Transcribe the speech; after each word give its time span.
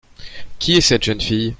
Qui 0.57 0.77
est 0.77 0.81
cette 0.81 1.03
jeune 1.03 1.21
fille? 1.21 1.49